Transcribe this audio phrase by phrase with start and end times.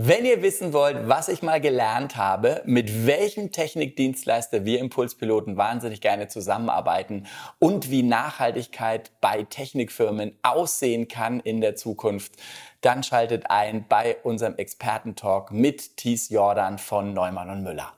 [0.00, 6.00] Wenn ihr wissen wollt, was ich mal gelernt habe, mit welchem Technikdienstleister wir Impulspiloten wahnsinnig
[6.00, 7.26] gerne zusammenarbeiten
[7.58, 12.34] und wie Nachhaltigkeit bei Technikfirmen aussehen kann in der Zukunft,
[12.80, 17.92] dann schaltet ein bei unserem Expertentalk mit Thies Jordan von Neumann und Müller.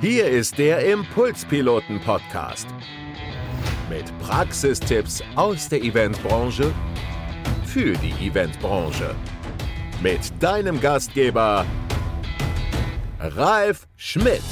[0.00, 2.66] Hier ist der Impulspiloten Podcast
[3.90, 6.72] mit Praxistipps aus der Eventbranche
[7.66, 9.14] für die Eventbranche
[10.02, 11.64] mit deinem Gastgeber
[13.20, 14.42] Ralf Schmidt.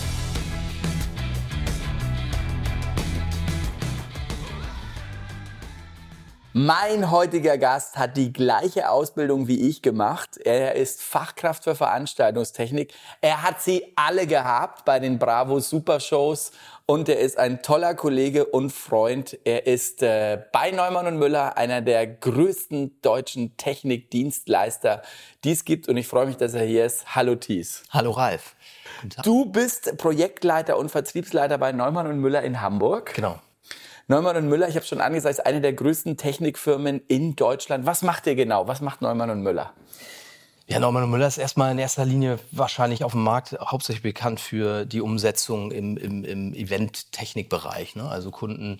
[6.53, 10.37] Mein heutiger Gast hat die gleiche Ausbildung wie ich gemacht.
[10.37, 12.93] Er ist Fachkraft für Veranstaltungstechnik.
[13.21, 16.53] Er hat sie alle gehabt bei den Bravo Supershows
[16.91, 19.39] und er ist ein toller Kollege und Freund.
[19.45, 25.03] Er ist äh, bei Neumann und Müller einer der größten deutschen Technikdienstleister,
[25.45, 27.15] die es gibt und ich freue mich, dass er hier ist.
[27.15, 27.85] Hallo Thies.
[27.91, 28.57] Hallo Ralf.
[29.23, 33.15] Du bist Projektleiter und Vertriebsleiter bei Neumann und Müller in Hamburg.
[33.15, 33.39] Genau.
[34.09, 37.87] Neumann und Müller, ich habe schon angesagt, ist eine der größten Technikfirmen in Deutschland.
[37.87, 38.67] Was macht ihr genau?
[38.67, 39.75] Was macht Neumann und Müller?
[40.71, 44.85] Ja, und Müller ist erstmal in erster Linie wahrscheinlich auf dem Markt hauptsächlich bekannt für
[44.87, 47.97] die Umsetzung im, im, im Event-Technikbereich.
[47.97, 48.09] Ne?
[48.09, 48.79] Also Kunden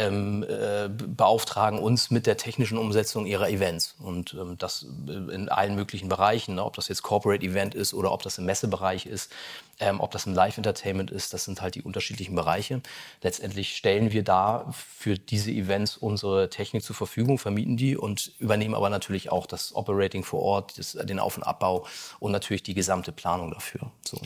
[0.00, 3.94] ähm, äh, beauftragen uns mit der technischen Umsetzung ihrer Events.
[3.98, 6.64] Und ähm, das in allen möglichen Bereichen, ne?
[6.64, 9.30] ob das jetzt Corporate Event ist oder ob das im Messebereich ist,
[9.78, 12.80] ähm, ob das im Live-Entertainment ist, das sind halt die unterschiedlichen Bereiche.
[13.22, 18.74] Letztendlich stellen wir da für diese Events unsere Technik zur Verfügung, vermieten die und übernehmen
[18.74, 21.86] aber natürlich auch das Operating vor Ort, das, den Auf- und Abbau
[22.20, 23.90] und natürlich die gesamte Planung dafür.
[24.06, 24.18] So.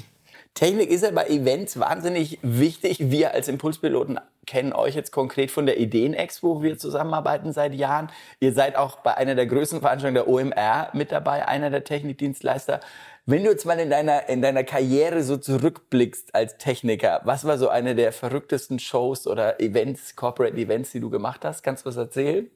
[0.55, 3.11] Technik ist ja bei Events wahnsinnig wichtig.
[3.11, 8.09] Wir als Impulspiloten kennen euch jetzt konkret von der Ideenexpo, wo wir zusammenarbeiten seit Jahren.
[8.39, 12.79] Ihr seid auch bei einer der größten Veranstaltungen der OMR mit dabei, einer der Technikdienstleister.
[13.27, 17.59] Wenn du jetzt mal in deiner, in deiner Karriere so zurückblickst als Techniker, was war
[17.59, 21.65] so eine der verrücktesten Shows oder Events, Corporate Events, die du gemacht hast?
[21.65, 22.49] Kannst du was erzählen?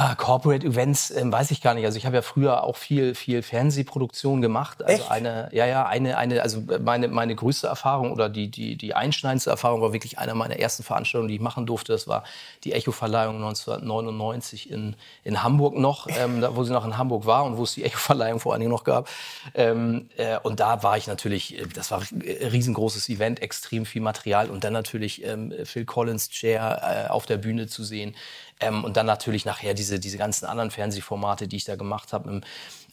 [0.00, 1.84] Ah, Corporate Events ähm, weiß ich gar nicht.
[1.84, 4.80] Also ich habe ja früher auch viel, viel Fernsehproduktion gemacht.
[4.80, 5.10] Also Echt?
[5.10, 9.50] eine, ja, ja, eine, eine, also meine, meine größte Erfahrung oder die, die, die einschneidendste
[9.50, 11.90] Erfahrung war wirklich einer meiner ersten Veranstaltungen, die ich machen durfte.
[11.90, 12.22] Das war
[12.62, 14.94] die Echo-Verleihung 1999 in,
[15.24, 17.82] in Hamburg noch, ähm, da, wo sie noch in Hamburg war und wo es die
[17.82, 19.08] Echo-Verleihung vor allen Dingen noch gab.
[19.54, 24.02] Ähm, äh, und da war ich natürlich, äh, das war ein riesengroßes Event, extrem viel
[24.02, 28.14] Material und dann natürlich ähm, Phil Collins Chair äh, auf der Bühne zu sehen.
[28.60, 32.40] Ähm, und dann natürlich nachher diese, diese ganzen anderen Fernsehformate, die ich da gemacht habe.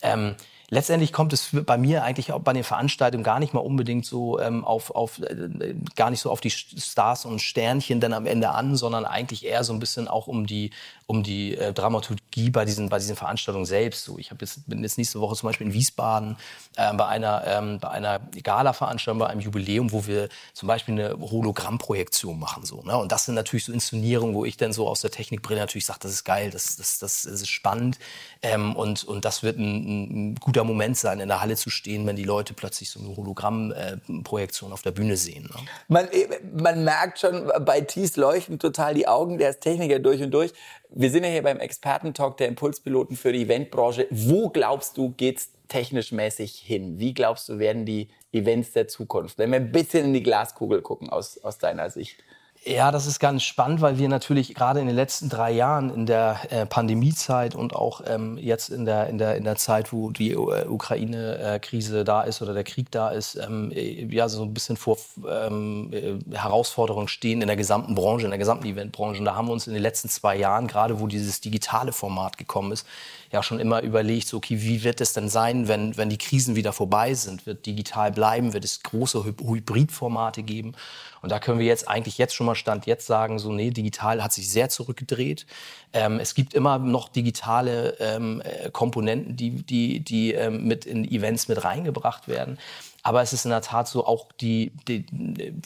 [0.02, 0.36] Ähm,
[0.70, 4.40] letztendlich kommt es bei mir eigentlich auch bei den Veranstaltungen gar nicht mal unbedingt so
[4.40, 8.50] ähm, auf, auf äh, gar nicht so auf die Stars und Sternchen dann am Ende
[8.50, 10.72] an, sondern eigentlich eher so ein bisschen auch um die
[11.08, 14.06] um die äh, Dramaturgie bei diesen bei diesen Veranstaltungen selbst.
[14.06, 16.38] So, ich habe jetzt bin jetzt nächste Woche zum Beispiel in Wiesbaden
[16.78, 21.20] äh, bei einer ähm, bei einer Gala-Veranstaltung, bei einem Jubiläum, wo wir zum Beispiel eine
[21.20, 22.82] Hologrammprojektion machen so.
[22.82, 22.98] Ne?
[22.98, 26.00] Und das sind natürlich so Inszenierungen, wo ich dann so aus der Technikbrille natürlich sage,
[26.02, 28.00] das ist geil, das das das, ist spannend
[28.42, 32.08] ähm, und und das wird ein, ein guter Moment sein, in der Halle zu stehen,
[32.08, 35.44] wenn die Leute plötzlich so eine Hologrammprojektion auf der Bühne sehen.
[35.44, 35.60] Ne?
[35.90, 40.22] Man, äh, man merkt schon, bei Thies leuchten total die Augen, der ist Techniker durch
[40.22, 40.54] und durch.
[40.92, 44.08] Wir sind ja hier beim Expertentalk der Impulspiloten für die Eventbranche.
[44.12, 47.00] Wo glaubst du, geht's technisch mäßig hin?
[47.00, 49.38] Wie glaubst du, werden die Events der Zukunft?
[49.38, 52.24] Wenn wir ein bisschen in die Glaskugel gucken aus, aus deiner Sicht.
[52.68, 56.08] Ja, das ist ganz spannend, weil wir natürlich gerade in den letzten drei Jahren in
[56.08, 60.10] der äh, Pandemiezeit und auch ähm, jetzt in der, in, der, in der Zeit, wo
[60.10, 64.52] die äh, Ukraine-Krise da ist oder der Krieg da ist, ähm, äh, ja, so ein
[64.56, 64.98] bisschen vor
[65.30, 69.20] ähm, äh, Herausforderungen stehen in der gesamten Branche, in der gesamten Eventbranche.
[69.20, 72.40] Und da haben wir uns in den letzten zwei Jahren, gerade wo dieses digitale Format
[72.40, 72.88] gekommen ist,
[73.32, 76.56] ja schon immer überlegt, so, okay, wie wird es denn sein, wenn, wenn die Krisen
[76.56, 77.46] wieder vorbei sind?
[77.46, 78.54] Wird digital bleiben?
[78.54, 80.74] Wird es große Hybridformate geben?
[81.22, 84.24] Und da können wir jetzt eigentlich jetzt schon mal Stand jetzt sagen, so, nee, digital
[84.24, 85.46] hat sich sehr zurückgedreht.
[85.94, 91.48] Ähm, es gibt immer noch digitale ähm, Komponenten, die, die, die ähm, mit in Events
[91.48, 92.58] mit reingebracht werden.
[93.04, 95.06] Aber es ist in der Tat so, auch die, die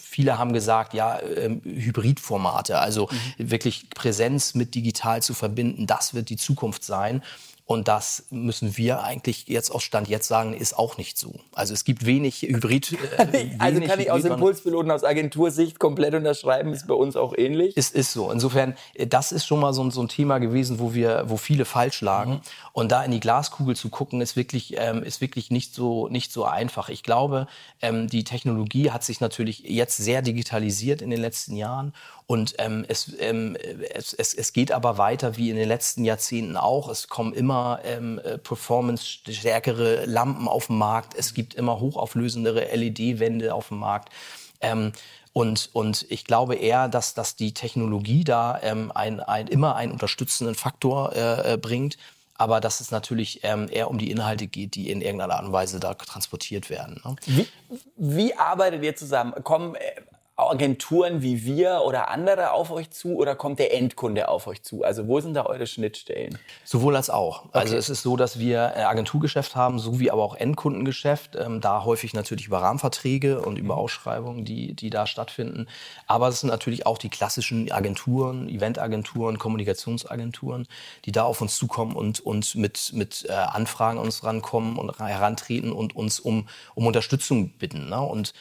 [0.02, 3.50] viele haben gesagt, ja, ähm, Hybridformate, also mhm.
[3.50, 7.24] wirklich Präsenz mit digital zu verbinden, das wird die Zukunft sein.
[7.70, 11.36] Und das müssen wir eigentlich jetzt aus Stand jetzt sagen, ist auch nicht so.
[11.54, 12.98] Also es gibt wenig Hybrid.
[13.18, 17.38] Äh, wenig also kann ich aus Impulspiloten aus Agentursicht komplett unterschreiben, ist bei uns auch
[17.38, 17.78] ähnlich.
[17.78, 18.32] Es ist so.
[18.32, 21.64] Insofern, äh, das ist schon mal so, so ein Thema gewesen, wo wir, wo viele
[21.64, 22.32] falsch lagen.
[22.32, 22.42] Mhm.
[22.74, 26.32] Und da in die Glaskugel zu gucken, ist wirklich, ähm, ist wirklich nicht so, nicht
[26.32, 26.90] so einfach.
[26.90, 27.48] Ich glaube, glaube,
[27.82, 31.94] ähm, die Technologie hat sich natürlich jetzt sehr digitalisiert in den letzten Jahren
[32.28, 33.58] und ähm, es, ähm,
[33.94, 36.88] es, es, es geht aber weiter wie in den letzten Jahrzehnten auch.
[36.90, 41.14] Es kommen immer ähm, äh, performance-stärkere Lampen auf den Markt.
[41.16, 44.10] Es gibt immer hochauflösendere LED-Wände auf dem Markt.
[44.62, 44.92] Ähm,
[45.34, 49.92] und, und ich glaube eher, dass, dass die Technologie da ähm, ein, ein, immer einen
[49.92, 51.98] unterstützenden Faktor äh, äh, bringt,
[52.34, 55.52] aber dass es natürlich ähm, eher um die Inhalte geht, die in irgendeiner Art und
[55.52, 57.02] Weise da transportiert werden.
[57.04, 57.16] Ne?
[57.26, 57.48] Wie,
[57.96, 59.34] wie arbeitet ihr zusammen?
[59.44, 59.99] Kommen äh,
[60.40, 64.84] Agenturen wie wir oder andere auf euch zu oder kommt der Endkunde auf euch zu?
[64.84, 66.38] Also wo sind da eure Schnittstellen?
[66.64, 67.40] Sowohl als auch.
[67.40, 67.60] Also okay.
[67.60, 71.36] Also es ist so, dass wir äh, Agenturgeschäft haben, sowie aber auch Endkundengeschäft.
[71.36, 73.82] Ähm, da häufig natürlich über Rahmenverträge und über mhm.
[73.82, 75.68] Ausschreibungen, die, die da stattfinden.
[76.08, 80.68] Aber es sind natürlich auch die klassischen Agenturen, Eventagenturen, Kommunikationsagenturen,
[81.06, 85.72] die da auf uns zukommen und uns mit, mit äh, Anfragen uns rankommen und herantreten
[85.72, 87.90] und uns um, um Unterstützung bitten.
[87.90, 88.00] Ne?
[88.00, 88.34] Und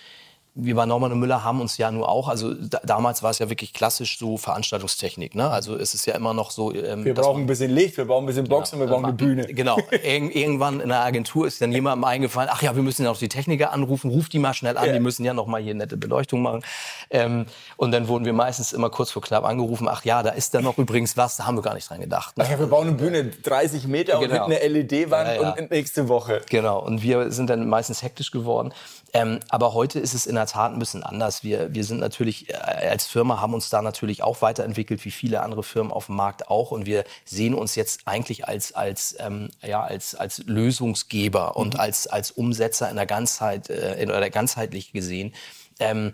[0.60, 3.38] wir bei Norman und Müller haben uns ja nur auch, also da, damals war es
[3.38, 5.37] ja wirklich klassisch so Veranstaltungstechnik.
[5.37, 5.49] Ne?
[5.49, 6.75] Also es ist ja immer noch so.
[6.75, 9.14] Ähm, wir brauchen ein bisschen Licht, wir brauchen ein bisschen Boxen, genau, wir brauchen eine
[9.14, 9.46] Bühne.
[9.58, 9.78] Genau.
[9.90, 13.19] Ir irgendwann in der Agentur ist dann jemandem eingefallen, ach ja, wir müssen ja noch
[13.19, 14.93] die Techniker anrufen, ruft die mal schnell an, ja.
[14.93, 16.62] die müssen ja noch mal hier nette Beleuchtung machen.
[17.10, 17.46] Ähm,
[17.76, 20.60] und dann wurden wir meistens immer kurz vor knapp angerufen, ach ja, da ist da
[20.60, 22.37] noch übrigens was, da haben wir gar nicht dran gedacht.
[22.37, 22.44] Ne?
[22.46, 24.44] Ach ja, wir bauen eine Bühne 30 Meter genau.
[24.44, 25.55] und mit einer LED-Wand ja, ja.
[25.55, 26.43] und nächste Woche.
[26.50, 26.81] Genau.
[26.81, 28.72] Und wir sind dann meistens hektisch geworden.
[29.12, 31.44] Ähm, aber heute ist es in der Tat ein bisschen anders.
[31.44, 35.42] Wir, wir sind natürlich äh, als Firma haben uns da natürlich auch weiterentwickelt, wie viele
[35.42, 36.70] andere Firmen auf dem Markt auch.
[36.70, 41.80] Und wir sehen uns jetzt eigentlich als, als, ähm, ja, als, als Lösungsgeber und mhm.
[41.80, 45.34] als, als Umsetzer in der Ganzheit, äh, in, oder ganzheitlich gesehen.
[45.78, 46.12] Ähm,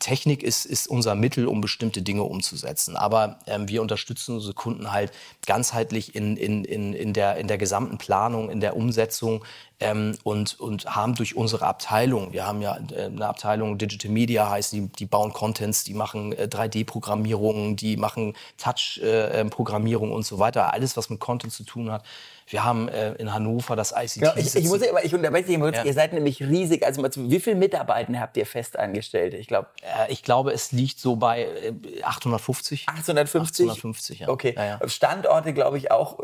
[0.00, 2.96] Technik ist, ist unser Mittel, um bestimmte Dinge umzusetzen.
[2.96, 5.12] Aber ähm, wir unterstützen unsere Kunden halt
[5.46, 9.44] ganzheitlich in, in, in, in, der, in der gesamten Planung, in der Umsetzung
[9.80, 14.48] ähm, und, und haben durch unsere Abteilung, wir haben ja äh, eine Abteilung Digital Media
[14.48, 20.38] heißt, die, die bauen Contents, die machen äh, 3D-Programmierungen, die machen Touch-Programmierung äh, und so
[20.38, 20.72] weiter.
[20.72, 22.04] Alles, was mit Content zu tun hat
[22.52, 24.16] wir haben äh, in Hannover das ICT.
[24.16, 25.84] Ja, ich, ich, muss, aber ich unterbreche dich mal ja.
[25.84, 26.84] Ihr seid nämlich riesig.
[26.84, 29.34] Also wie viele Mitarbeiter habt ihr festangestellt?
[29.34, 29.68] Ich glaube.
[29.82, 32.88] Äh, ich glaube, es liegt so bei äh, 850.
[32.88, 33.70] 850?
[33.70, 34.28] 850, ja.
[34.28, 34.54] Okay.
[34.56, 36.18] Ja, Standorte, glaube ich auch.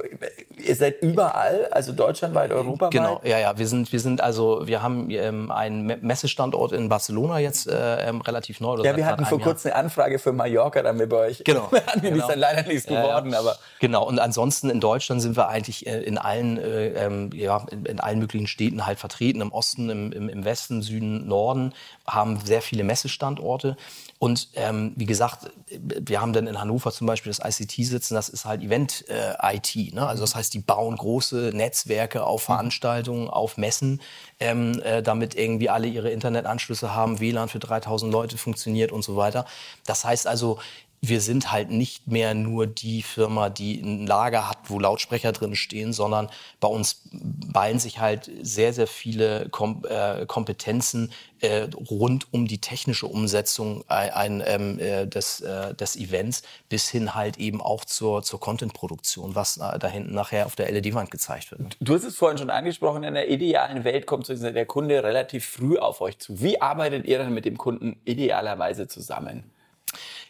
[0.56, 2.92] Ihr seid überall, also deutschlandweit, europaweit.
[2.92, 3.20] Genau.
[3.24, 3.45] Ja, ja.
[3.56, 8.20] Wir sind, wir sind also, wir haben ähm, einen Messestandort in Barcelona jetzt äh, ähm,
[8.20, 8.82] relativ neu.
[8.82, 11.44] Ja, wir hatten vor kurzem eine Anfrage für Mallorca dann bei euch.
[11.44, 11.70] Genau.
[11.94, 12.16] die genau.
[12.16, 13.56] ist dann leider nichts geworden, aber.
[13.78, 14.04] Genau.
[14.04, 17.84] Und ansonsten in Deutschland sind wir eigentlich äh, in in allen, äh, ähm, ja, in,
[17.84, 21.74] in, allen möglichen Städten halt vertreten, im Osten, im, im, im Westen, Süden, Norden,
[22.06, 23.76] haben sehr viele Messestandorte.
[24.18, 28.28] Und ähm, wie gesagt, wir haben dann in Hannover zum Beispiel das ICT sitzen, das
[28.28, 29.76] ist halt Event-IT.
[29.76, 30.06] Äh, ne?
[30.06, 32.52] Also das heißt, die bauen große Netzwerke auf mhm.
[32.52, 34.00] Veranstaltungen, auf Messen,
[34.40, 39.16] ähm, äh, damit irgendwie alle ihre Internetanschlüsse haben, WLAN für 3000 Leute funktioniert und so
[39.16, 39.44] weiter.
[39.84, 40.58] Das heißt also,
[41.00, 45.54] wir sind halt nicht mehr nur die Firma, die ein Lager hat, wo Lautsprecher drin
[45.54, 46.28] stehen, sondern
[46.60, 52.60] bei uns ballen sich halt sehr, sehr viele Kom äh, Kompetenzen äh, rund um die
[52.60, 58.22] technische Umsetzung ein, ähm, äh, des, äh, des Events bis hin halt eben auch zur,
[58.22, 61.76] zur Content-Produktion, was da hinten nachher auf der LED-Wand gezeigt wird.
[61.80, 65.76] Du hast es vorhin schon angesprochen, in der idealen Welt kommt der Kunde relativ früh
[65.78, 66.40] auf euch zu.
[66.40, 69.44] Wie arbeitet ihr dann mit dem Kunden idealerweise zusammen?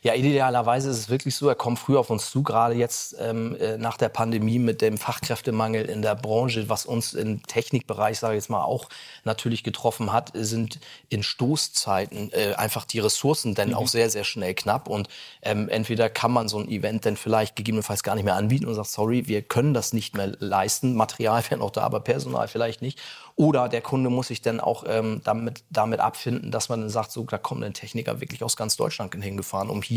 [0.06, 3.56] Ja, idealerweise ist es wirklich so, er kommt früh auf uns zu, gerade jetzt ähm,
[3.56, 8.35] äh, nach der Pandemie mit dem Fachkräftemangel in der Branche, was uns im Technikbereich, sage
[8.35, 8.88] ich jetzt mal, auch
[9.25, 10.78] natürlich getroffen hat, sind
[11.09, 13.75] in Stoßzeiten äh, einfach die Ressourcen dann mhm.
[13.75, 14.87] auch sehr, sehr schnell knapp.
[14.87, 15.09] Und
[15.42, 18.76] ähm, entweder kann man so ein Event dann vielleicht gegebenenfalls gar nicht mehr anbieten und
[18.76, 20.95] sagt, sorry, wir können das nicht mehr leisten.
[20.95, 23.00] Material wäre noch da, aber Personal vielleicht nicht.
[23.35, 27.12] Oder der Kunde muss sich dann auch ähm, damit, damit abfinden, dass man dann sagt,
[27.12, 29.96] so, da kommt ein Techniker wirklich aus ganz Deutschland hingefahren, um hier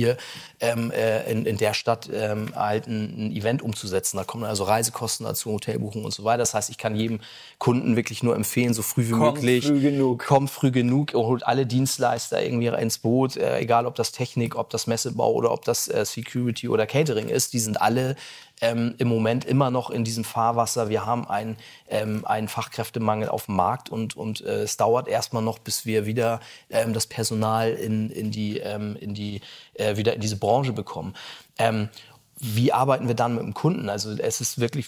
[0.59, 4.17] ähm, äh, in, in der Stadt ähm, halt ein, ein, Event umzusetzen.
[4.17, 6.39] Da kommen also Reisekosten dazu, Hotelbuchungen und so weiter.
[6.39, 7.19] Das heißt, ich kann jedem
[7.57, 9.67] Kunden wirklich nur empfehlen, so früh wie kommt möglich.
[9.67, 10.25] Früh genug.
[10.25, 14.55] Kommt früh genug und holt alle Dienstleister irgendwie ins Boot, äh, egal ob das Technik,
[14.55, 17.53] ob das Messebau oder ob das äh, Security oder Catering ist.
[17.53, 18.15] Die sind alle
[18.61, 20.89] ähm, im Moment immer noch in diesem Fahrwasser.
[20.89, 25.43] Wir haben einen, ähm, einen Fachkräftemangel auf dem Markt und, und äh, es dauert erstmal
[25.43, 26.39] noch, bis wir wieder
[26.69, 29.41] ähm, das Personal in, in die, ähm, in die,
[29.73, 31.13] äh, wieder in diese Branche bekommen.
[32.41, 33.89] Wie arbeiten wir dann mit dem Kunden?
[33.89, 34.87] Also es ist wirklich,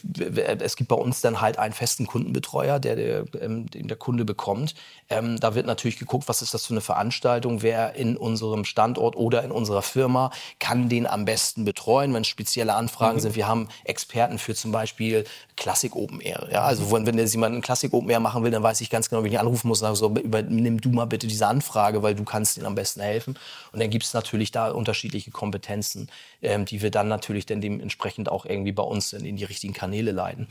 [0.59, 4.23] es gibt bei uns dann halt einen festen Kundenbetreuer, der, der ähm, den der Kunde
[4.23, 4.73] bekommt.
[5.09, 9.15] Ähm, da wird natürlich geguckt, was ist das für eine Veranstaltung, wer in unserem Standort
[9.15, 13.21] oder in unserer Firma kann den am besten betreuen, wenn spezielle Anfragen mhm.
[13.21, 13.35] sind.
[13.35, 15.25] Wir haben Experten für zum Beispiel
[15.57, 16.47] Klassik Open Air.
[16.51, 18.89] Ja, also wenn, wenn jetzt jemand einen Klassik Open Air machen will, dann weiß ich
[18.89, 22.01] ganz genau, wie ich anrufen muss und sage so, übernimm du mal bitte diese Anfrage,
[22.01, 23.37] weil du kannst ihnen am besten helfen.
[23.71, 26.09] Und dann gibt es natürlich da unterschiedliche Kompetenzen,
[26.41, 29.73] ähm, die wir dann natürlich natürlich dann dementsprechend auch irgendwie bei uns in, die richtigen
[29.73, 30.47] Kanäle leiten.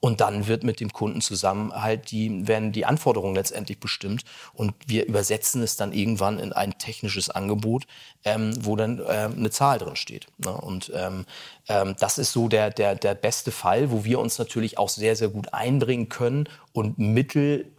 [0.00, 4.74] Und dann wird mit dem Kunden zusammen halt die, werden die Anforderungen letztendlich bestimmt und
[4.86, 7.86] wir übersetzen es dann irgendwann in ein technisches Angebot,
[8.24, 10.26] ähm, wo dann ähm, eine Zahl drin steht.
[10.38, 10.52] Ne?
[10.52, 11.24] Und ähm,
[11.68, 15.14] ähm, das ist so der, der, der beste Fall, wo wir uns natürlich auch sehr,
[15.14, 17.70] sehr gut einbringen können und Mittel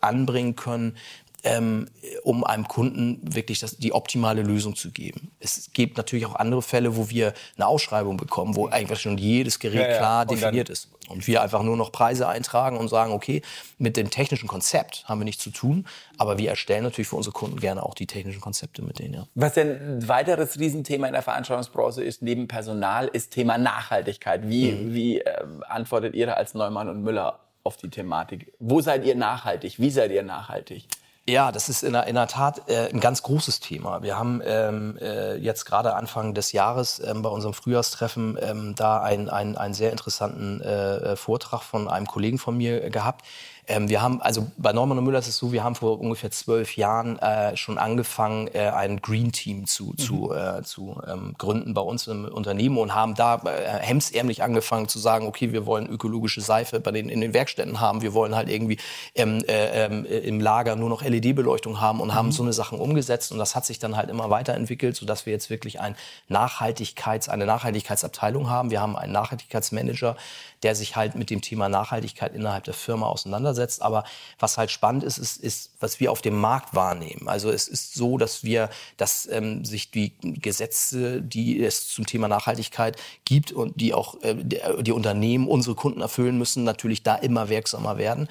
[0.00, 0.96] anbringen können,
[1.44, 1.88] ähm,
[2.24, 5.30] um einem Kunden wirklich das, die optimale Lösung zu geben.
[5.38, 9.58] Es gibt natürlich auch andere Fälle, wo wir eine Ausschreibung bekommen, wo einfach schon jedes
[9.58, 9.96] Gerät ja, ja.
[9.98, 10.90] klar und definiert ist.
[11.08, 13.40] Und wir einfach nur noch Preise eintragen und sagen, okay,
[13.78, 15.86] mit dem technischen Konzept haben wir nichts zu tun,
[16.18, 19.14] aber wir erstellen natürlich für unsere Kunden gerne auch die technischen Konzepte mit denen.
[19.14, 19.26] Ja.
[19.34, 24.48] Was denn ein weiteres Riesenthema in der Veranstaltungsbranche ist, neben Personal, ist Thema Nachhaltigkeit.
[24.48, 24.94] Wie, mhm.
[24.94, 28.52] wie äh, antwortet ihr als Neumann und Müller auf die Thematik?
[28.58, 29.78] Wo seid ihr nachhaltig?
[29.78, 30.88] Wie seid ihr nachhaltig?
[31.28, 34.02] Ja, das ist in der, in der Tat äh, ein ganz großes Thema.
[34.02, 39.02] Wir haben ähm, äh, jetzt gerade Anfang des Jahres ähm, bei unserem Frühjahrstreffen ähm, da
[39.02, 43.26] einen, einen, einen sehr interessanten äh, äh Vortrag von einem Kollegen von mir gehabt,
[43.68, 46.30] ähm, wir haben, also bei Norman und Müller ist es so, wir haben vor ungefähr
[46.30, 49.98] zwölf Jahren äh, schon angefangen, äh, ein Green Team zu, mhm.
[49.98, 54.88] zu, äh, zu ähm, gründen bei uns im Unternehmen und haben da äh, hemsärmlich angefangen
[54.88, 58.34] zu sagen, okay, wir wollen ökologische Seife bei den, in den Werkstätten haben, wir wollen
[58.34, 58.78] halt irgendwie
[59.14, 62.14] ähm, äh, ähm, im Lager nur noch LED-Beleuchtung haben und mhm.
[62.14, 65.32] haben so eine Sachen umgesetzt und das hat sich dann halt immer weiterentwickelt, sodass wir
[65.34, 65.94] jetzt wirklich ein
[66.28, 68.70] Nachhaltigkeits, eine Nachhaltigkeitsabteilung haben.
[68.70, 70.16] Wir haben einen Nachhaltigkeitsmanager,
[70.62, 73.57] der sich halt mit dem Thema Nachhaltigkeit innerhalb der Firma auseinandersetzt.
[73.82, 74.04] Aber
[74.38, 77.28] was halt spannend ist, ist, ist was wir auf dem Markt wahrnehmen.
[77.28, 82.28] Also es ist so, dass wir, dass ähm, sich die Gesetze, die es zum Thema
[82.28, 87.48] Nachhaltigkeit gibt und die auch äh, die Unternehmen, unsere Kunden erfüllen müssen, natürlich da immer
[87.48, 88.28] wirksamer werden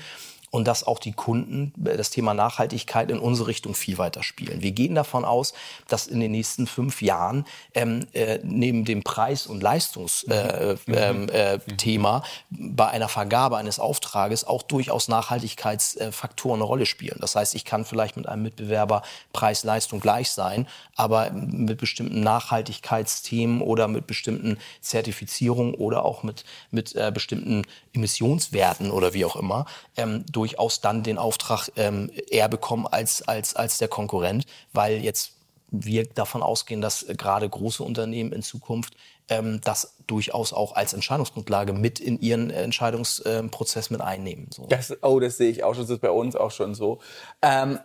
[0.49, 4.61] und dass auch die Kunden das Thema Nachhaltigkeit in unsere Richtung viel weiter spielen.
[4.61, 5.53] Wir gehen davon aus,
[5.87, 11.29] dass in den nächsten fünf Jahren ähm, äh, neben dem Preis- und Leistungsthema äh, mhm.
[11.29, 17.17] äh, äh, Thema bei einer Vergabe eines Auftrages auch durchaus Nachhaltigkeitsfaktoren eine Rolle spielen.
[17.19, 23.61] Das heißt, ich kann vielleicht mit einem Mitbewerber Preis-Leistung gleich sein, aber mit bestimmten Nachhaltigkeitsthemen
[23.61, 27.63] oder mit bestimmten Zertifizierungen oder auch mit, mit äh, bestimmten
[27.93, 29.65] Emissionswerten oder wie auch immer
[29.97, 35.31] ähm, durchaus dann den Auftrag ähm, eher bekommen als, als, als der Konkurrent, weil jetzt
[35.71, 38.93] wir davon ausgehen, dass gerade große Unternehmen in Zukunft
[39.29, 44.47] ähm, das durchaus auch als Entscheidungsgrundlage mit in ihren Entscheidungsprozess mit einnehmen.
[44.53, 44.65] So.
[44.67, 46.99] Das, oh, das sehe ich auch schon, das ist bei uns auch schon so.
[47.41, 47.79] Ähm,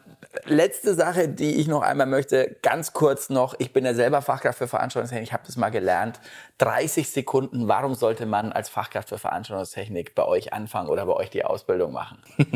[0.44, 4.58] letzte Sache, die ich noch einmal möchte, ganz kurz noch, ich bin ja selber Fachkraft
[4.58, 6.20] für Veranstaltungstechnik, ich habe das mal gelernt.
[6.58, 11.30] 30 Sekunden, warum sollte man als Fachkraft für Veranstaltungstechnik bei euch anfangen oder bei euch
[11.30, 12.18] die Ausbildung machen?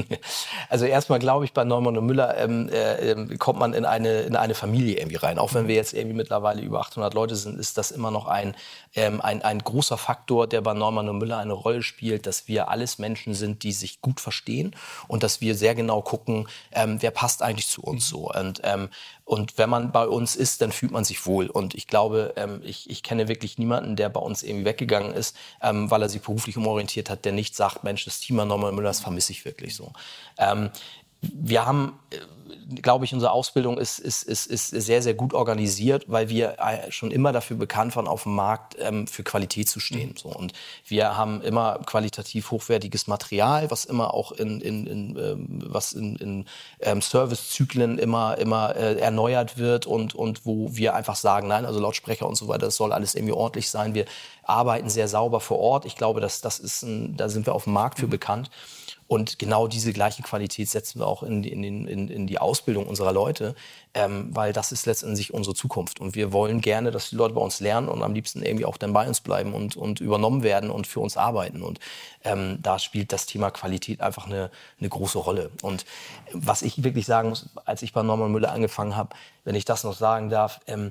[0.68, 4.36] also erstmal glaube ich, bei Neumann und Müller ähm, äh, kommt man in eine, in
[4.36, 5.40] eine Familie irgendwie rein.
[5.40, 8.54] Auch wenn wir jetzt irgendwie mittlerweile über 800 Leute sind, ist das immer noch ein,
[8.94, 12.68] ähm, ein, ein großer Faktor, der bei Neumann und Müller eine Rolle spielt, dass wir
[12.68, 14.74] alles Menschen sind, die sich gut verstehen
[15.08, 18.30] und dass wir sehr genau gucken, ähm, wer passt eigentlich zu uns so.
[18.30, 18.88] Und, ähm,
[19.24, 21.48] und wenn man bei uns ist, dann fühlt man sich wohl.
[21.48, 25.36] Und ich glaube, ähm, ich, ich kenne wirklich niemanden, der bei uns irgendwie weggegangen ist,
[25.62, 28.74] ähm, weil er sich beruflich umorientiert hat, der nicht sagt, Mensch, das Team an und
[28.74, 29.92] Müller, das vermisse ich wirklich so.
[30.38, 30.70] Ähm,
[31.22, 32.16] wir haben, äh,
[32.82, 36.90] glaube ich, unsere Ausbildung ist, ist, ist, ist sehr, sehr gut organisiert, weil wir äh,
[36.90, 40.10] schon immer dafür bekannt waren, auf dem Markt ähm, für Qualität zu stehen.
[40.10, 40.16] Mhm.
[40.16, 40.28] So.
[40.30, 40.52] Und
[40.84, 46.16] wir haben immer qualitativ hochwertiges Material, was immer auch in, in, in ähm, was in,
[46.16, 46.44] in
[46.80, 51.78] ähm, Servicezyklen immer, immer äh, erneuert wird und, und wo wir einfach sagen, nein, also
[51.78, 53.94] Lautsprecher und so weiter, das soll alles irgendwie ordentlich sein.
[53.94, 54.06] Wir
[54.42, 55.84] arbeiten sehr sauber vor Ort.
[55.86, 58.10] Ich glaube, dass das ist ein, da sind wir auf dem Markt für mhm.
[58.10, 58.50] bekannt.
[59.08, 62.86] Und genau diese gleiche Qualität setzen wir auch in die, in, in, in die Ausbildung
[62.86, 63.54] unserer Leute,
[63.94, 66.00] ähm, weil das ist letztendlich unsere Zukunft.
[66.00, 68.76] Und wir wollen gerne, dass die Leute bei uns lernen und am liebsten irgendwie auch
[68.76, 71.62] dann bei uns bleiben und, und übernommen werden und für uns arbeiten.
[71.62, 71.78] Und
[72.24, 75.50] ähm, da spielt das Thema Qualität einfach eine, eine große Rolle.
[75.62, 75.86] Und
[76.32, 79.84] was ich wirklich sagen muss, als ich bei Norman Müller angefangen habe, wenn ich das
[79.84, 80.90] noch sagen darf, ähm,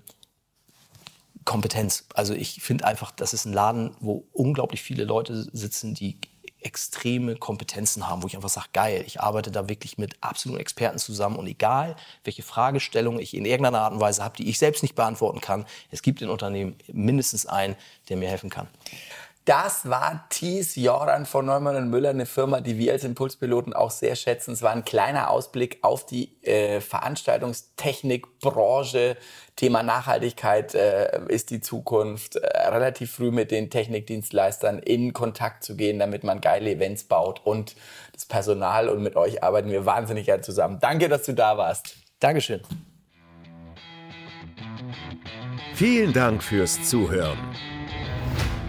[1.43, 2.05] Kompetenz.
[2.13, 6.17] Also ich finde einfach, das ist ein Laden, wo unglaublich viele Leute sitzen, die
[6.65, 10.97] extreme Kompetenzen haben, wo ich einfach sage, geil, ich arbeite da wirklich mit absoluten Experten
[10.97, 14.81] zusammen und egal, welche Fragestellung ich in irgendeiner Art und Weise habe, die ich selbst
[14.81, 17.75] nicht beantworten kann, es gibt in Unternehmen mindestens einen,
[18.09, 18.67] der mir helfen kann.
[19.45, 23.91] Das war Thies Joran von Neumann und Müller, eine Firma, die wir als Impulspiloten auch
[23.91, 24.53] sehr schätzen.
[24.53, 29.17] Es war ein kleiner Ausblick auf die äh, Veranstaltungstechnikbranche.
[29.55, 32.37] Thema Nachhaltigkeit äh, ist die Zukunft.
[32.37, 37.45] Äh, relativ früh mit den Technikdienstleistern in Kontakt zu gehen, damit man geile Events baut
[37.45, 37.75] und
[38.13, 40.79] das Personal und mit euch arbeiten wir wahnsinnig gerne zusammen.
[40.81, 41.97] Danke, dass du da warst.
[42.19, 42.61] Dankeschön.
[45.75, 47.37] Vielen Dank fürs Zuhören.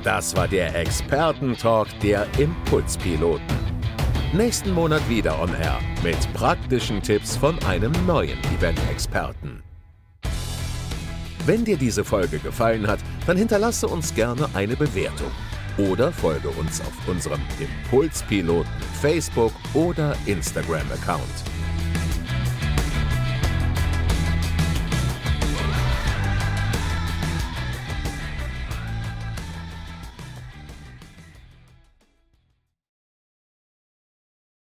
[0.07, 3.45] Das war der Expertentalk der Impulspiloten.
[4.33, 9.65] Nächsten Monat wieder on Air mit praktischen Tipps von einem neuen Event-Experten.
[11.45, 15.33] Wenn dir diese Folge gefallen hat, dann hinterlasse uns gerne eine Bewertung
[15.77, 18.71] oder folge uns auf unserem Impulspiloten
[19.01, 21.56] Facebook oder Instagram-Account.